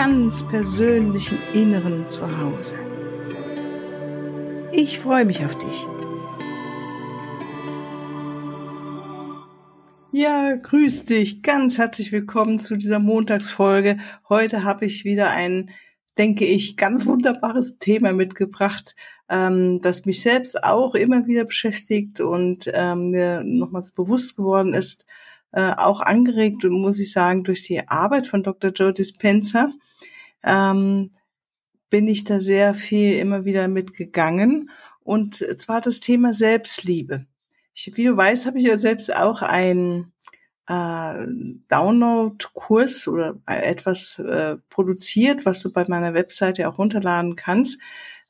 [0.00, 2.76] ganz persönlichen Inneren zu Hause.
[4.70, 5.86] Ich freue mich auf dich.
[10.12, 11.42] Ja, grüß dich.
[11.42, 13.98] Ganz herzlich willkommen zu dieser Montagsfolge.
[14.28, 15.70] Heute habe ich wieder ein,
[16.16, 18.94] denke ich, ganz wunderbares Thema mitgebracht,
[19.28, 25.06] ähm, das mich selbst auch immer wieder beschäftigt und ähm, mir nochmals bewusst geworden ist,
[25.50, 28.70] äh, auch angeregt, muss ich sagen, durch die Arbeit von Dr.
[28.70, 29.72] Joe Dispenza,
[30.42, 31.10] ähm,
[31.90, 34.70] bin ich da sehr viel immer wieder mitgegangen.
[35.00, 37.26] Und zwar das Thema Selbstliebe.
[37.74, 40.12] Ich, wie du weißt, habe ich ja selbst auch einen
[40.66, 41.26] äh,
[41.68, 47.80] Download-Kurs oder etwas äh, produziert, was du bei meiner Webseite auch runterladen kannst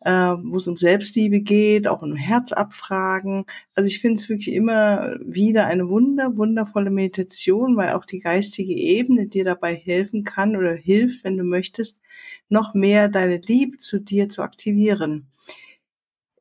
[0.00, 3.44] äh, wo es um Selbstliebe geht, auch um Herzabfragen.
[3.74, 8.74] Also ich finde es wirklich immer wieder eine wunder, wundervolle Meditation, weil auch die geistige
[8.74, 12.00] Ebene dir dabei helfen kann oder hilft, wenn du möchtest,
[12.48, 15.28] noch mehr deine Liebe zu dir zu aktivieren.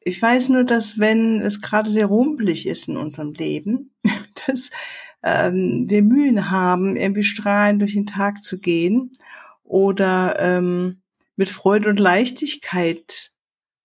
[0.03, 3.91] Ich weiß nur, dass wenn es gerade sehr rumpelig ist in unserem Leben,
[4.47, 4.69] dass
[5.23, 9.11] ähm, wir Mühen haben, irgendwie strahlend durch den Tag zu gehen
[9.63, 11.01] oder ähm,
[11.35, 13.31] mit Freude und Leichtigkeit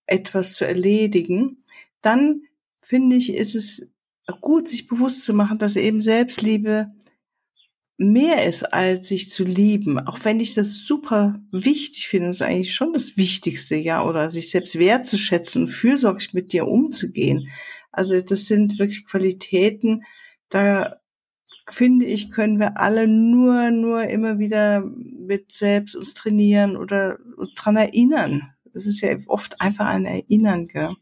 [0.05, 1.59] etwas zu erledigen,
[2.01, 2.41] dann
[2.81, 3.87] finde ich, ist es
[4.41, 6.91] gut, sich bewusst zu machen, dass eben Selbstliebe
[7.97, 9.99] mehr ist, als sich zu lieben.
[9.99, 14.49] Auch wenn ich das super wichtig finde, ist eigentlich schon das Wichtigste, ja, oder sich
[14.49, 17.49] selbst wertzuschätzen und fürsorglich mit dir umzugehen.
[17.91, 20.03] Also das sind wirklich Qualitäten,
[20.49, 20.99] da
[21.69, 27.53] finde ich, können wir alle nur, nur immer wieder mit selbst uns trainieren oder uns
[27.53, 30.95] dran erinnern, es ist ja oft einfach ein Erinnern, gell?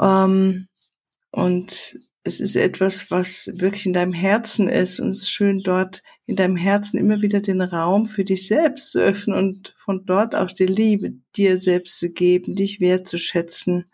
[0.00, 0.68] Ähm,
[1.30, 6.02] und es ist etwas, was wirklich in deinem Herzen ist und es ist schön dort
[6.26, 10.34] in deinem Herzen immer wieder den Raum für dich selbst zu öffnen und von dort
[10.34, 13.90] aus die Liebe dir selbst zu geben, dich wertzuschätzen,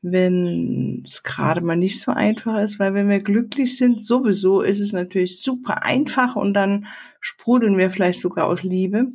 [0.00, 4.80] wenn es gerade mal nicht so einfach ist, weil wenn wir glücklich sind, sowieso ist
[4.80, 6.86] es natürlich super einfach und dann
[7.20, 9.08] sprudeln wir vielleicht sogar aus Liebe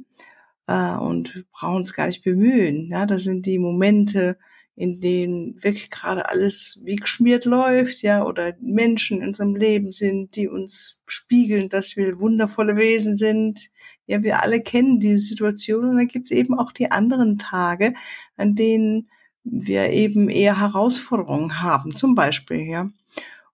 [0.69, 2.89] äh, und brauchen uns gar nicht bemühen.
[2.91, 4.37] Ja, das sind die Momente,
[4.75, 10.35] in denen wirklich gerade alles wie geschmiert läuft, ja, oder Menschen in unserem Leben sind,
[10.35, 13.71] die uns spiegeln, dass wir wundervolle Wesen sind.
[14.05, 17.95] Ja, wir alle kennen diese Situation und dann gibt es eben auch die anderen Tage,
[18.37, 19.09] an denen
[19.43, 22.89] wir eben eher Herausforderungen haben, zum Beispiel, ja.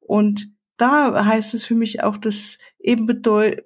[0.01, 3.63] Und da heißt es für mich auch, dass eben bedeut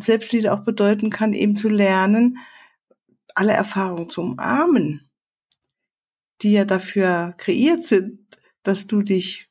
[0.00, 2.38] Selbstliebe auch bedeuten kann, eben zu lernen,
[3.40, 5.10] alle Erfahrungen zu umarmen,
[6.42, 8.18] die ja dafür kreiert sind,
[8.62, 9.48] dass du dich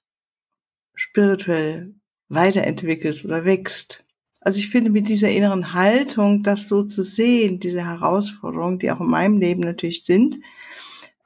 [0.94, 1.96] spirituell
[2.28, 4.06] weiterentwickelst oder wächst.
[4.42, 9.02] Also ich finde mit dieser inneren Haltung, das so zu sehen, diese Herausforderungen, die auch
[9.02, 10.38] in meinem Leben natürlich sind,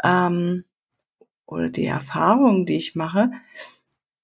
[0.02, 0.64] ähm,
[1.46, 3.30] oder die Erfahrungen, die ich mache,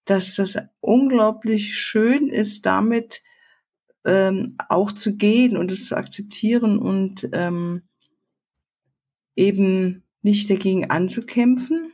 [0.06, 3.22] dass das unglaublich schön ist, damit
[4.06, 7.84] ähm, auch zu gehen und es zu akzeptieren und ähm,
[9.40, 11.94] eben nicht dagegen anzukämpfen,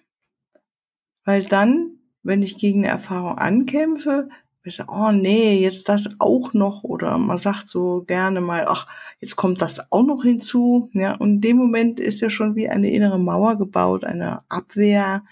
[1.24, 4.30] weil dann, wenn ich gegen eine Erfahrung ankämpfe,
[4.68, 8.88] ich sage, oh nee, jetzt das auch noch oder man sagt so gerne mal, ach,
[9.20, 12.68] jetzt kommt das auch noch hinzu, ja, und in dem Moment ist ja schon wie
[12.68, 15.24] eine innere Mauer gebaut, eine Abwehr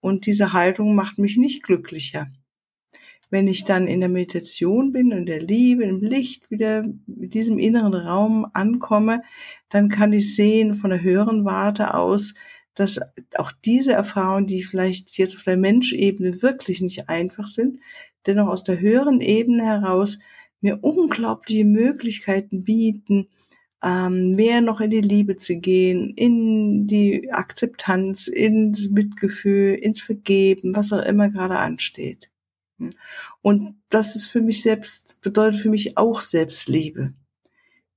[0.00, 2.28] und diese Haltung macht mich nicht glücklicher.
[3.30, 7.58] Wenn ich dann in der Meditation bin, in der Liebe, im Licht wieder mit diesem
[7.58, 9.22] inneren Raum ankomme,
[9.68, 12.34] dann kann ich sehen von der höheren Warte aus,
[12.74, 13.00] dass
[13.36, 17.80] auch diese Erfahrungen, die vielleicht jetzt auf der Menschebene wirklich nicht einfach sind,
[18.26, 20.18] dennoch aus der höheren Ebene heraus
[20.60, 23.28] mir unglaubliche Möglichkeiten bieten,
[23.82, 30.74] ähm, mehr noch in die Liebe zu gehen, in die Akzeptanz, ins Mitgefühl, ins Vergeben,
[30.74, 32.30] was auch immer gerade ansteht.
[33.42, 37.14] Und das ist für mich selbst, bedeutet für mich auch Selbstliebe.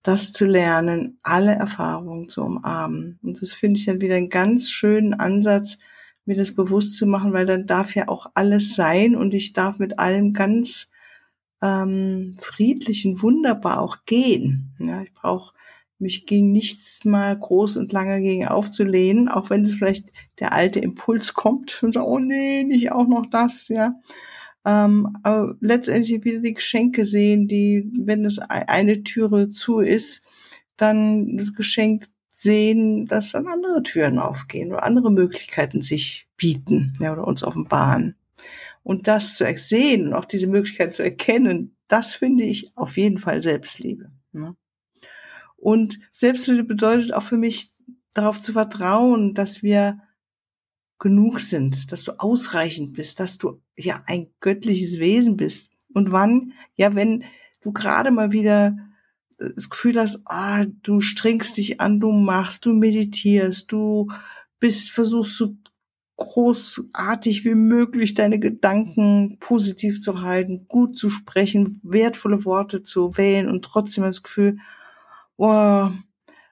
[0.04, 3.20] Das zu lernen, alle Erfahrungen zu umarmen.
[3.22, 5.80] Und das finde ich dann wieder einen ganz schönen Ansatz,
[6.26, 9.80] mir das bewusst zu machen, weil dann darf ja auch alles sein und ich darf
[9.80, 10.90] mit allem ganz
[11.62, 14.74] ähm, friedlich und wunderbar auch gehen.
[14.80, 15.54] Ja, ich brauche
[16.00, 20.80] mich ging nichts mal groß und lange gegen aufzulehnen, auch wenn es vielleicht der alte
[20.80, 23.96] Impuls kommt und sagt, oh nee, nicht auch noch das, ja.
[24.70, 30.22] Ähm, aber letztendlich wieder die Geschenke sehen, die, wenn es eine Türe zu ist,
[30.78, 37.12] dann das Geschenk sehen, dass dann andere Türen aufgehen oder andere Möglichkeiten sich bieten ja,
[37.12, 38.16] oder uns offenbaren.
[38.84, 43.18] Und das zu sehen und auch diese Möglichkeit zu erkennen, das finde ich auf jeden
[43.18, 44.12] Fall Selbstliebe.
[44.34, 44.56] Ne?
[45.58, 47.70] Und Selbstliebe bedeutet auch für mich,
[48.14, 50.00] darauf zu vertrauen, dass wir
[51.00, 55.72] genug sind, dass du ausreichend bist, dass du ja ein göttliches Wesen bist.
[55.94, 56.54] Und wann?
[56.76, 57.24] Ja, wenn
[57.62, 58.78] du gerade mal wieder
[59.40, 64.12] äh, das Gefühl hast, ah, du strengst dich an, du machst, du meditierst, du
[64.60, 65.56] bist, versuchst so
[66.18, 73.48] großartig wie möglich deine Gedanken positiv zu halten, gut zu sprechen, wertvolle Worte zu wählen
[73.48, 74.58] und trotzdem das Gefühl,
[75.38, 75.98] boah,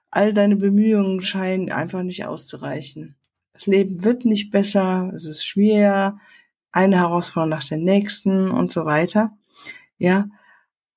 [0.10, 3.18] all deine Bemühungen scheinen einfach nicht auszureichen.
[3.57, 6.19] Das Leben wird nicht besser, es ist schwer,
[6.71, 9.36] eine Herausforderung nach der nächsten und so weiter.
[9.98, 10.30] Ja.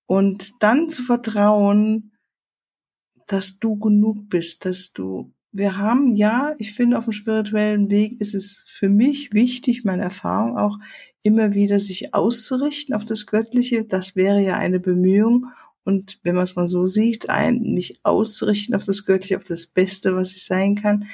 [0.04, 2.12] Und dann zu vertrauen,
[3.26, 8.20] dass du genug bist, dass du, wir haben, ja, ich finde, auf dem spirituellen Weg
[8.20, 10.78] ist es für mich wichtig, meine Erfahrung auch
[11.22, 13.84] immer wieder sich auszurichten auf das Göttliche.
[13.84, 15.46] Das wäre ja eine Bemühung.
[15.82, 19.66] Und wenn man es mal so sieht, ein, nicht auszurichten auf das Göttliche, auf das
[19.66, 21.06] Beste, was ich sein kann,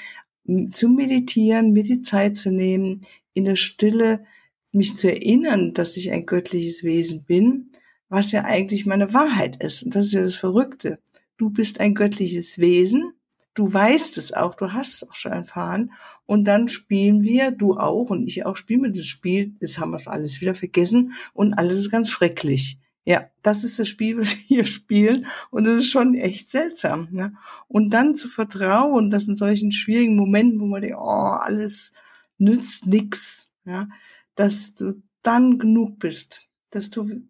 [0.73, 3.03] zu meditieren, mir die Zeit zu nehmen,
[3.35, 4.25] in der Stille
[4.73, 7.71] mich zu erinnern, dass ich ein göttliches Wesen bin,
[8.09, 9.83] was ja eigentlich meine Wahrheit ist.
[9.83, 10.99] Und das ist ja das Verrückte.
[11.37, 13.13] Du bist ein göttliches Wesen,
[13.55, 15.93] du weißt es auch, du hast es auch schon erfahren.
[16.27, 19.91] Und dann spielen wir, du auch und ich auch, spielen wir das Spiel, jetzt haben
[19.91, 22.79] wir es alles wieder vergessen und alles ist ganz schrecklich.
[23.07, 25.27] Ja, das ist das Spiel, was wir hier spielen.
[25.51, 27.09] Und das ist schon echt seltsam.
[27.13, 27.35] Ne?
[27.69, 31.93] Und dann zu vertrauen, dass in solchen schwierigen Momenten, wo man denkt, oh, alles
[32.37, 33.89] nützt nix, ja,
[34.35, 37.23] dass du dann genug bist, dass du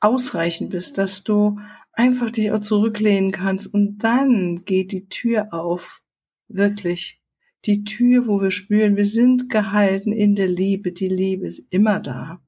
[0.00, 1.58] ausreichend bist, dass du
[1.92, 6.02] einfach dich auch zurücklehnen kannst und dann geht die Tür auf.
[6.48, 7.20] Wirklich.
[7.64, 10.92] Die Tür, wo wir spüren, wir sind gehalten in der Liebe.
[10.92, 12.40] Die Liebe ist immer da.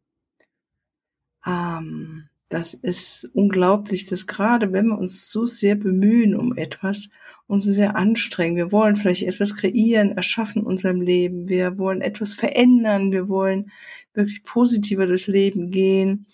[1.44, 7.10] Ähm, das ist unglaublich, dass gerade wenn wir uns so sehr bemühen um etwas,
[7.46, 12.34] uns sehr anstrengen, wir wollen vielleicht etwas kreieren, erschaffen in unserem Leben, wir wollen etwas
[12.34, 13.70] verändern, wir wollen
[14.12, 16.26] wirklich positiver durchs Leben gehen,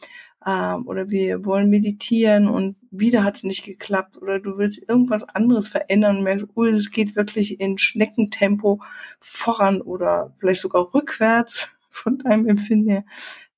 [0.44, 5.22] äh, oder wir wollen meditieren und wieder hat es nicht geklappt, oder du willst irgendwas
[5.22, 8.80] anderes verändern und merkst, oh, es geht wirklich in Schneckentempo
[9.20, 13.04] voran oder vielleicht sogar rückwärts von deinem Empfinden her,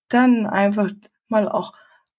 [0.08, 0.90] dann einfach
[1.28, 1.72] mal auch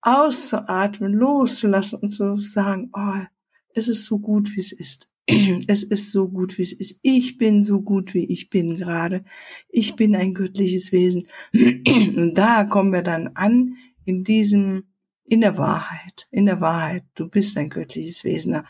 [0.08, 3.26] auszuatmen, loszulassen und zu sagen, oh,
[3.74, 5.10] es ist so gut, wie es ist.
[5.68, 7.02] Es ist so gut, wie es ist.
[7.02, 9.26] Ich bin so gut, wie ich bin gerade.
[9.68, 11.28] Ich bin ein göttliches Wesen.
[11.54, 13.76] Und da kommen wir dann an
[14.06, 14.86] in diesem,
[15.26, 17.04] in der Wahrheit, in der Wahrheit.
[17.16, 18.62] Du bist ein göttliches Wesen.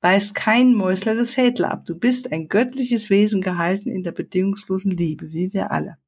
[0.00, 1.84] Beißt kein Mäusler das Fädler ab.
[1.84, 5.98] Du bist ein göttliches Wesen gehalten in der bedingungslosen Liebe, wie wir alle.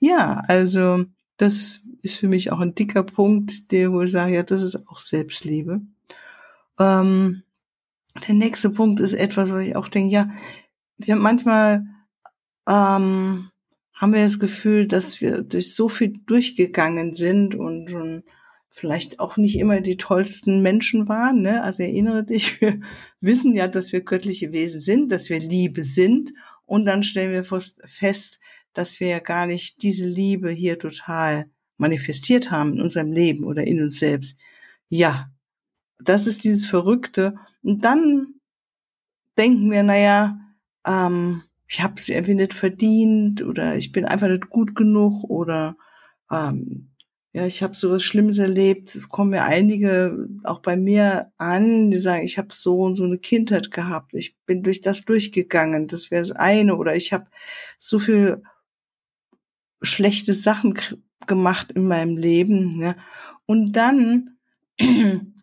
[0.00, 1.06] ja, also
[1.38, 4.98] das ist für mich auch ein dicker Punkt, der wohl sagt, ja, das ist auch
[4.98, 5.80] Selbstliebe.
[6.78, 7.42] Ähm,
[8.26, 10.30] der nächste Punkt ist etwas, was ich auch denke, ja,
[10.96, 11.86] wir manchmal
[12.68, 13.50] ähm,
[13.94, 18.24] haben wir das Gefühl, dass wir durch so viel durchgegangen sind und schon
[18.70, 21.42] vielleicht auch nicht immer die tollsten Menschen waren.
[21.42, 21.62] Ne?
[21.62, 22.80] Also erinnere dich, wir
[23.20, 26.32] wissen ja, dass wir göttliche Wesen sind, dass wir Liebe sind
[26.64, 28.40] und dann stellen wir fest,
[28.74, 33.66] dass wir ja gar nicht diese Liebe hier total manifestiert haben in unserem Leben oder
[33.66, 34.36] in uns selbst.
[34.88, 35.30] Ja,
[35.98, 37.34] das ist dieses Verrückte.
[37.62, 38.34] Und dann
[39.36, 40.38] denken wir, naja,
[40.86, 45.76] ähm, ich habe es irgendwie nicht verdient oder ich bin einfach nicht gut genug oder
[46.30, 46.90] ähm,
[47.34, 48.94] ja, ich habe sowas Schlimmes erlebt.
[48.94, 53.04] Es kommen mir einige auch bei mir an, die sagen, ich habe so und so
[53.04, 54.14] eine Kindheit gehabt.
[54.14, 55.88] Ich bin durch das durchgegangen.
[55.88, 56.76] Das wäre das eine.
[56.76, 57.26] Oder ich habe
[57.78, 58.42] so viel
[59.82, 60.78] schlechte Sachen
[61.26, 62.80] gemacht in meinem Leben.
[62.80, 62.96] Ja.
[63.46, 64.38] Und dann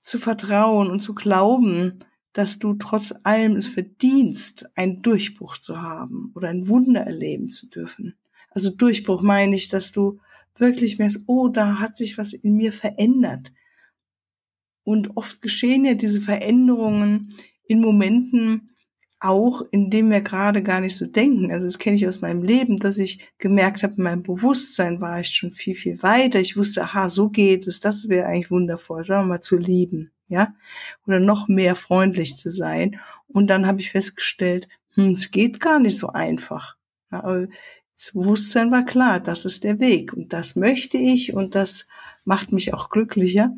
[0.00, 2.00] zu vertrauen und zu glauben,
[2.32, 7.68] dass du trotz allem es verdienst, einen Durchbruch zu haben oder ein Wunder erleben zu
[7.68, 8.14] dürfen.
[8.50, 10.18] Also Durchbruch meine ich, dass du
[10.56, 13.52] wirklich merkst, oh, da hat sich was in mir verändert.
[14.84, 17.34] Und oft geschehen ja diese Veränderungen
[17.64, 18.71] in Momenten,
[19.22, 21.52] auch indem wir gerade gar nicht so denken.
[21.52, 25.20] Also das kenne ich aus meinem Leben, dass ich gemerkt habe, in meinem Bewusstsein war
[25.20, 26.40] ich schon viel, viel weiter.
[26.40, 30.10] Ich wusste, aha, so geht es, das wäre eigentlich wundervoll, sagen wir mal, zu lieben,
[30.26, 30.54] ja,
[31.06, 32.98] oder noch mehr freundlich zu sein.
[33.28, 36.76] Und dann habe ich festgestellt, hm, es geht gar nicht so einfach.
[37.12, 37.46] Ja,
[37.96, 41.86] das Bewusstsein war klar, das ist der Weg und das möchte ich und das
[42.24, 43.54] macht mich auch glücklicher.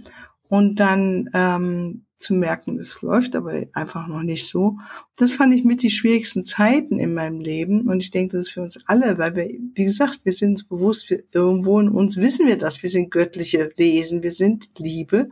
[0.47, 4.79] Und dann ähm, zu merken, es läuft aber einfach noch nicht so.
[5.17, 7.89] Das fand ich mit die schwierigsten Zeiten in meinem Leben.
[7.89, 10.65] Und ich denke, das ist für uns alle, weil wir, wie gesagt, wir sind uns
[10.65, 12.83] bewusst, wir, irgendwo in uns wissen wir das.
[12.83, 15.29] Wir sind göttliche Wesen, wir sind Liebe.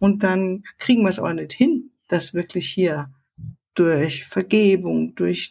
[0.00, 3.10] Und dann kriegen wir es aber nicht hin, das wirklich hier
[3.74, 5.50] durch Vergebung, durch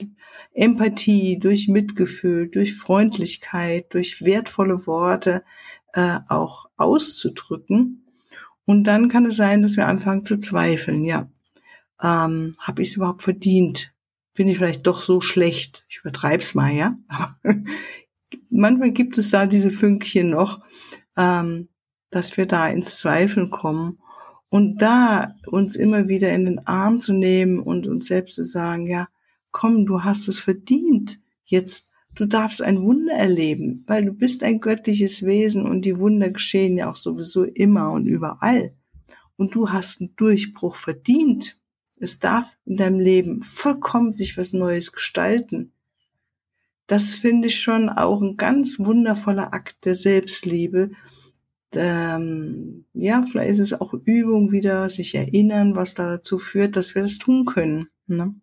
[0.53, 5.43] Empathie, durch Mitgefühl, durch Freundlichkeit, durch wertvolle Worte
[5.93, 8.00] äh, auch auszudrücken.
[8.65, 11.03] Und dann kann es sein, dass wir anfangen zu zweifeln.
[11.03, 11.29] Ja,
[12.01, 13.93] ähm, habe ich es überhaupt verdient?
[14.33, 15.85] Bin ich vielleicht doch so schlecht?
[15.89, 16.97] Ich übertreibe es mal, ja.
[18.49, 20.61] Manchmal gibt es da diese Fünkchen noch,
[21.17, 21.69] ähm,
[22.09, 23.99] dass wir da ins Zweifeln kommen
[24.49, 28.85] und da uns immer wieder in den Arm zu nehmen und uns selbst zu sagen,
[28.85, 29.07] ja,
[29.51, 31.19] komm, du hast es verdient.
[31.45, 36.29] Jetzt, du darfst ein Wunder erleben, weil du bist ein göttliches Wesen und die Wunder
[36.29, 38.73] geschehen ja auch sowieso immer und überall.
[39.37, 41.59] Und du hast einen Durchbruch verdient.
[41.97, 45.73] Es darf in deinem Leben vollkommen sich was Neues gestalten.
[46.87, 50.91] Das finde ich schon auch ein ganz wundervoller Akt der Selbstliebe.
[51.73, 57.01] Ähm, ja, vielleicht ist es auch Übung wieder, sich erinnern, was dazu führt, dass wir
[57.01, 57.87] das tun können.
[58.07, 58.35] Ne?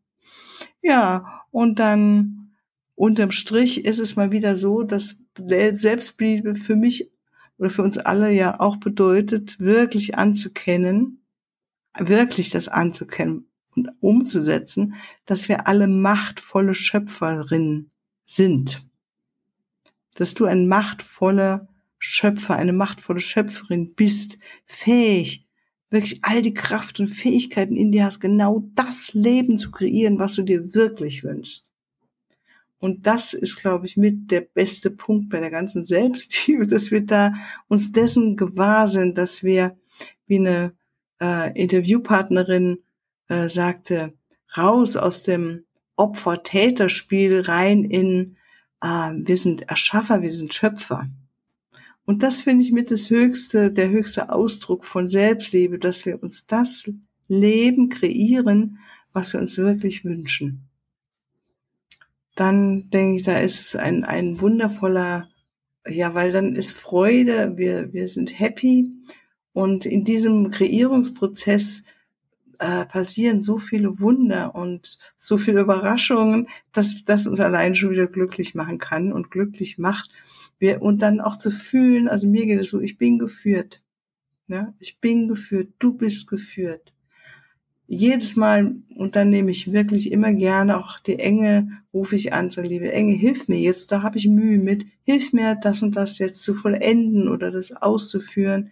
[0.83, 2.38] Ja, und dann
[2.99, 7.11] unterm Strich ist es mal wieder so, dass Selbstliebe für mich
[7.57, 11.23] oder für uns alle ja auch bedeutet, wirklich anzukennen,
[11.97, 14.95] wirklich das anzukennen und umzusetzen,
[15.27, 17.91] dass wir alle machtvolle Schöpferinnen
[18.25, 18.85] sind.
[20.15, 25.47] Dass du ein machtvoller Schöpfer, eine machtvolle Schöpferin bist, fähig,
[25.91, 30.35] wirklich all die Kraft und Fähigkeiten in dir hast, genau das Leben zu kreieren, was
[30.35, 31.68] du dir wirklich wünschst.
[32.79, 37.05] Und das ist, glaube ich, mit der beste Punkt bei der ganzen Selbstliebe, dass wir
[37.05, 37.35] da
[37.67, 39.77] uns dessen gewahr sind, dass wir,
[40.27, 40.75] wie eine
[41.21, 42.79] äh, Interviewpartnerin
[43.29, 44.15] äh, sagte,
[44.57, 45.65] raus aus dem
[45.97, 48.37] Opfer-Täter-Spiel rein in,
[48.81, 51.09] äh, wir sind Erschaffer, wir sind Schöpfer.
[52.05, 56.47] Und das finde ich mit das höchste, der höchste Ausdruck von Selbstliebe, dass wir uns
[56.47, 56.91] das
[57.27, 58.79] Leben kreieren,
[59.13, 60.68] was wir uns wirklich wünschen.
[62.39, 65.29] Dann denke ich, da ist es ein, ein wundervoller,
[65.85, 68.93] ja, weil dann ist Freude, wir, wir sind happy
[69.53, 71.83] und in diesem Kreierungsprozess
[72.61, 78.07] äh, passieren so viele Wunder und so viele Überraschungen, dass das uns allein schon wieder
[78.07, 80.13] glücklich machen kann und glücklich macht
[80.61, 83.83] wir, und dann auch zu fühlen, also mir geht es so, ich bin geführt.
[84.47, 86.95] Ja, ich bin geführt, du bist geführt.
[87.91, 92.51] Jedes Mal, und dann nehme ich wirklich immer gerne auch die Enge, rufe ich an,
[92.51, 95.97] sage, liebe Enge, hilf mir jetzt, da habe ich Mühe mit, hilf mir, das und
[95.97, 98.71] das jetzt zu vollenden oder das auszuführen,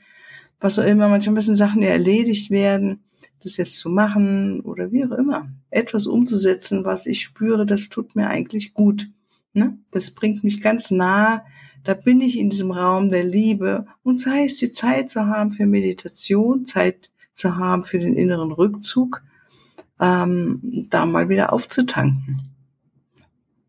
[0.61, 1.09] was auch immer.
[1.09, 3.05] Manchmal müssen Sachen ja erledigt werden,
[3.43, 5.49] das jetzt zu machen oder wie auch immer.
[5.71, 9.09] Etwas umzusetzen, was ich spüre, das tut mir eigentlich gut.
[9.55, 9.79] Ne?
[9.91, 11.43] Das bringt mich ganz nah
[11.87, 15.53] da bin ich in diesem Raum der Liebe und sei es die Zeit zu haben
[15.53, 19.23] für Meditation, Zeit zu haben für den inneren Rückzug,
[20.01, 22.51] ähm, da mal wieder aufzutanken.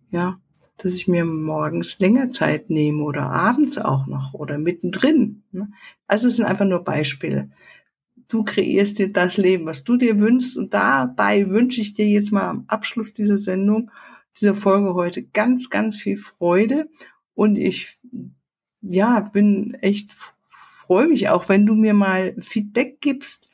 [0.10, 0.40] Ja,
[0.78, 5.44] dass ich mir morgens länger Zeit nehme oder abends auch noch oder mittendrin.
[5.52, 5.70] Ne?
[6.08, 7.50] Also es sind einfach nur Beispiele.
[8.28, 12.32] Du kreierst dir das Leben, was du dir wünschst und dabei wünsche ich dir jetzt
[12.32, 13.92] mal am Abschluss dieser Sendung,
[14.36, 16.90] dieser Folge heute ganz, ganz viel Freude
[17.34, 18.00] und ich,
[18.82, 20.12] ja, bin echt,
[20.50, 23.50] freue mich auch, wenn du mir mal Feedback gibst,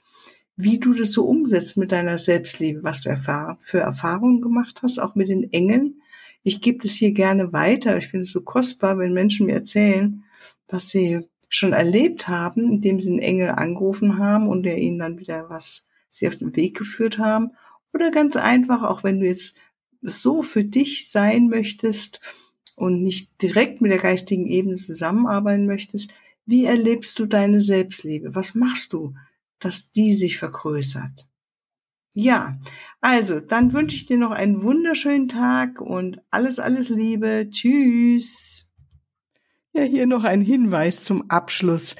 [0.55, 3.15] wie du das so umsetzt mit deiner Selbstliebe, was du
[3.59, 6.01] für Erfahrungen gemacht hast, auch mit den Engeln.
[6.43, 7.97] Ich gebe das hier gerne weiter.
[7.97, 10.23] Ich finde es so kostbar, wenn Menschen mir erzählen,
[10.67, 15.19] was sie schon erlebt haben, indem sie einen Engel angerufen haben und der ihnen dann
[15.19, 17.51] wieder was sie auf den Weg geführt haben.
[17.93, 19.55] Oder ganz einfach, auch wenn du jetzt
[20.01, 22.19] so für dich sein möchtest,
[22.75, 26.13] und nicht direkt mit der geistigen Ebene zusammenarbeiten möchtest,
[26.45, 28.35] wie erlebst du deine Selbstliebe?
[28.35, 29.13] Was machst du,
[29.63, 31.27] dass die sich vergrößert?
[32.15, 32.59] Ja,
[33.01, 37.47] also, dann wünsche ich dir noch einen wunderschönen Tag und alles, alles Liebe.
[37.49, 38.67] Tschüss.
[39.73, 41.95] Ja, hier noch ein Hinweis zum Abschluss.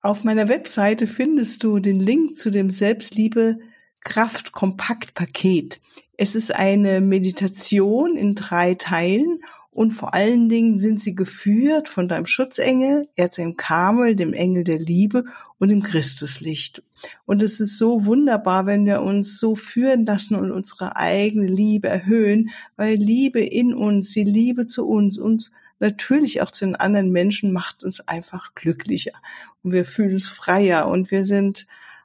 [0.00, 3.58] Auf meiner Webseite findest du den Link zu dem Selbstliebe
[4.00, 5.80] Kraft Kompakt Paket.
[6.16, 9.40] Es ist eine Meditation in drei Teilen
[9.70, 14.78] und vor allen Dingen sind sie geführt von deinem Schutzengel, Erzengel Kamel, dem Engel der
[14.78, 15.24] Liebe
[15.60, 16.82] und dem Christuslicht.
[17.26, 21.88] Und es ist so wunderbar, wenn wir uns so führen lassen und unsere eigene Liebe
[21.88, 27.12] erhöhen, weil Liebe in uns, die Liebe zu uns, uns natürlich auch zu den anderen
[27.12, 29.12] Menschen macht uns einfach glücklicher
[29.62, 31.66] und wir fühlen uns freier und wir sind